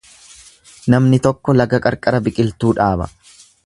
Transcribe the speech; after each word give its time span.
Namni 0.93 1.21
tokko 1.27 1.57
laga 1.59 1.83
qarqara 1.87 2.25
biqiltuu 2.31 2.77
dhaaba. 2.83 3.15